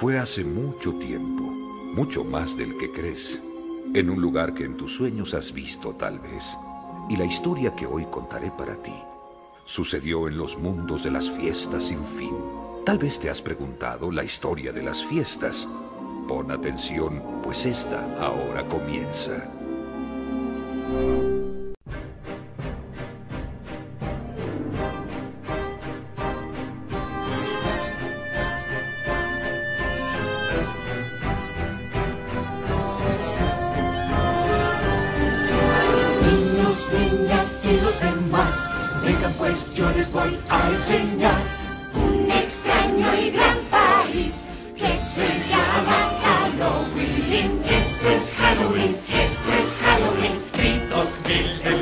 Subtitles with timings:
[0.00, 1.42] Fue hace mucho tiempo,
[1.94, 3.42] mucho más del que crees,
[3.92, 6.56] en un lugar que en tus sueños has visto tal vez.
[7.10, 8.94] Y la historia que hoy contaré para ti
[9.66, 12.34] sucedió en los mundos de las fiestas sin fin.
[12.86, 15.68] Tal vez te has preguntado la historia de las fiestas.
[16.26, 19.50] Pon atención, pues esta ahora comienza.
[39.38, 41.40] Pues yo les voy a enseñar
[41.94, 44.46] un extraño y gran país
[44.76, 47.60] que se llama Halloween.
[47.68, 51.79] Esto es Halloween, esto es Halloween, gritos mil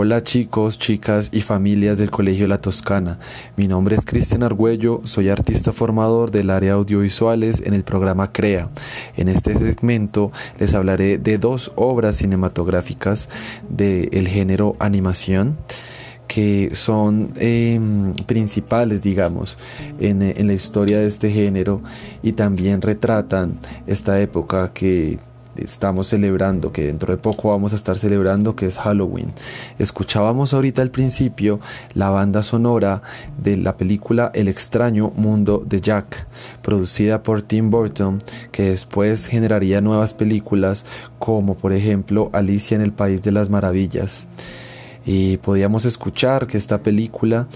[0.00, 3.18] Hola chicos, chicas y familias del Colegio La Toscana.
[3.56, 8.68] Mi nombre es Cristian Argüello, soy artista formador del área audiovisuales en el programa CREA.
[9.16, 13.28] En este segmento les hablaré de dos obras cinematográficas
[13.68, 15.58] del género animación
[16.28, 19.58] que son em, principales, digamos,
[19.98, 21.82] en, en la historia de este género
[22.22, 25.18] y también retratan esta época que
[25.62, 29.32] estamos celebrando, que dentro de poco vamos a estar celebrando, que es Halloween.
[29.78, 31.60] Escuchábamos ahorita al principio
[31.94, 33.02] la banda sonora
[33.36, 36.26] de la película El extraño mundo de Jack,
[36.62, 38.18] producida por Tim Burton,
[38.52, 40.84] que después generaría nuevas películas
[41.18, 44.28] como por ejemplo Alicia en el País de las Maravillas.
[45.06, 47.48] Y podíamos escuchar que esta película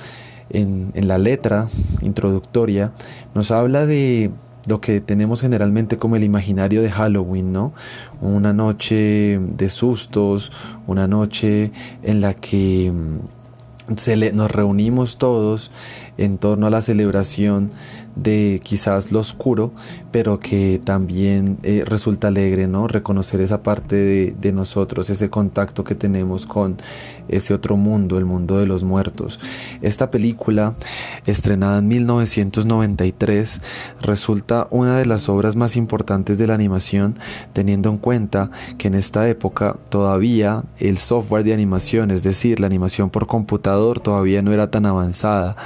[0.51, 1.69] en, en la letra
[2.01, 2.93] introductoria
[3.35, 4.31] nos habla de
[4.67, 7.73] lo que tenemos generalmente como el imaginario de Halloween, ¿no?
[8.21, 10.53] Una noche de sustos,
[10.87, 11.73] una noche
[12.03, 15.71] en la que mm, se nos reunimos todos
[16.19, 17.71] en torno a la celebración
[18.15, 19.73] de quizás lo oscuro,
[20.11, 22.87] pero que también eh, resulta alegre, ¿no?
[22.87, 26.77] Reconocer esa parte de, de, nosotros, ese contacto que tenemos con
[27.29, 29.41] ese otro mundo, el mundo de los muertos.
[29.81, 30.75] Esta película,
[31.25, 33.63] estrenada en 1993,
[34.03, 37.19] resulta una de las obras más importantes de la animación,
[37.55, 42.67] teniendo en cuenta que en esta época todavía el software de animación, es decir, la
[42.67, 45.57] animación por computador, todavía no era tan avanzada.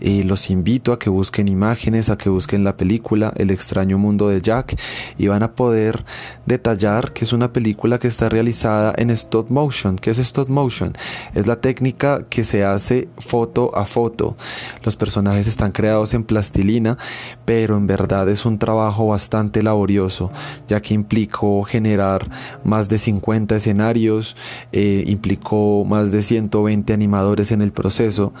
[0.00, 4.28] Eh, los invito a que busquen imágenes, a que busquen la película El extraño mundo
[4.28, 4.78] de Jack
[5.18, 6.04] y van a poder
[6.44, 9.96] detallar que es una película que está realizada en stop motion.
[9.96, 10.96] ¿Qué es stop motion?
[11.34, 14.36] Es la técnica que se hace foto a foto.
[14.82, 16.98] Los personajes están creados en plastilina,
[17.44, 20.30] pero en verdad es un trabajo bastante laborioso,
[20.68, 22.28] ya que implicó generar
[22.64, 24.36] más de 50 escenarios,
[24.72, 28.32] eh, implicó más de 120 animadores en el proceso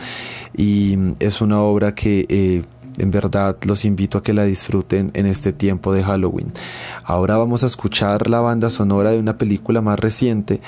[0.56, 2.62] y es una obra que eh,
[2.98, 6.52] en verdad los invito a que la disfruten en este tiempo de Halloween.
[7.04, 10.60] Ahora vamos a escuchar la banda sonora de una película más reciente,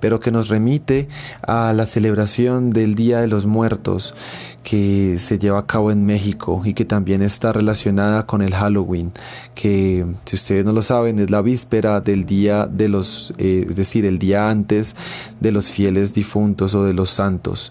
[0.00, 1.08] pero que nos remite
[1.42, 4.14] a la celebración del Día de los Muertos
[4.62, 9.12] que se lleva a cabo en México y que también está relacionada con el Halloween,
[9.54, 13.76] que si ustedes no lo saben es la víspera del día de los, eh, es
[13.76, 14.96] decir, el día antes
[15.38, 17.70] de los fieles difuntos o de los santos.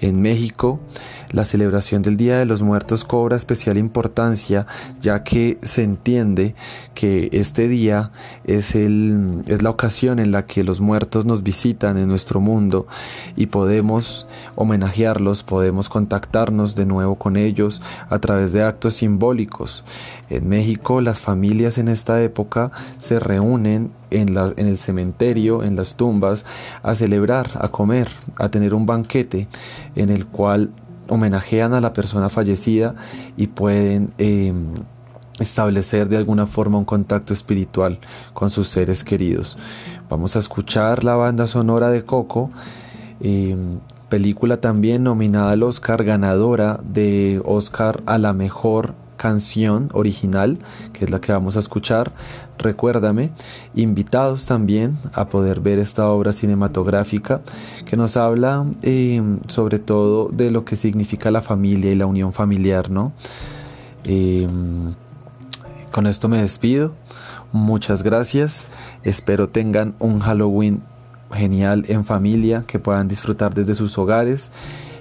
[0.00, 0.78] En México,
[1.32, 4.66] la celebración del Día de los Muertos cobra especial importancia
[5.00, 6.54] ya que se entiende
[6.94, 8.10] que este día
[8.44, 12.86] es, el, es la ocasión en la que los muertos nos visitan en nuestro mundo
[13.36, 19.84] y podemos homenajearlos, podemos contactarnos de nuevo con ellos a través de actos simbólicos.
[20.28, 22.70] En México las familias en esta época
[23.00, 26.44] se reúnen en, la, en el cementerio, en las tumbas,
[26.82, 29.48] a celebrar, a comer, a tener un banquete
[29.96, 30.70] en el cual
[31.08, 32.94] homenajean a la persona fallecida
[33.36, 34.74] y pueden em,
[35.38, 37.98] establecer de alguna forma un contacto espiritual
[38.32, 39.58] con sus seres queridos.
[40.08, 42.50] Vamos a escuchar la banda sonora de Coco,
[43.20, 43.78] em,
[44.08, 50.58] película también nominada al Oscar, ganadora de Oscar a la mejor canción original,
[50.92, 52.12] que es la que vamos a escuchar,
[52.58, 53.32] Recuérdame,
[53.74, 57.42] invitados también a poder ver esta obra cinematográfica
[57.84, 62.32] que nos habla eh, sobre todo de lo que significa la familia y la unión
[62.32, 63.12] familiar, ¿no?
[64.04, 64.48] Eh,
[65.92, 66.94] con esto me despido,
[67.52, 68.68] muchas gracias,
[69.02, 70.82] espero tengan un Halloween
[71.32, 74.50] genial en familia, que puedan disfrutar desde sus hogares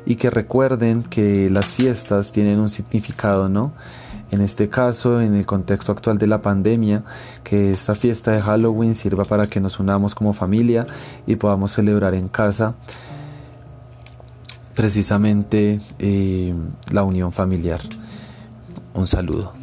[0.06, 3.72] y que recuerden que las fiestas tienen un significado, ¿no?
[4.36, 7.06] En este caso, en el contexto actual de la pandemia,
[7.42, 10.86] que esta fiesta de Halloween sirva para que nos unamos como familia
[11.26, 12.76] y podamos celebrar en casa
[14.74, 16.54] precisamente eh,
[16.92, 17.80] la unión familiar.
[18.94, 19.54] Un saludo.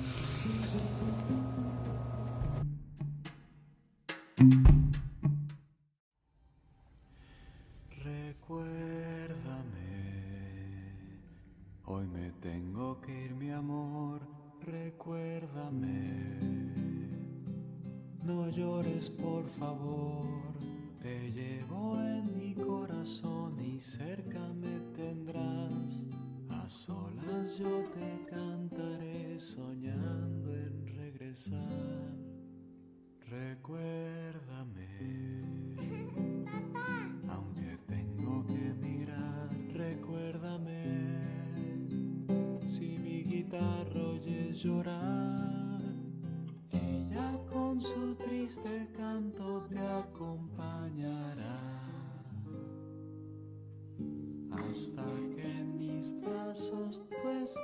[18.24, 20.54] No llores, por favor,
[21.00, 26.04] te llevo en mi corazón y cerca me tendrás.
[26.48, 32.14] A solas yo te cantaré soñando en regresar.
[33.28, 34.86] Recuérdame.
[37.28, 40.82] Aunque tengo que mirar, recuérdame.
[42.66, 45.21] Si mi guitarra oyes llorar,
[49.12, 51.60] Santo te acompañará
[54.50, 55.04] hasta
[55.34, 57.62] que en mis brazos tú estés.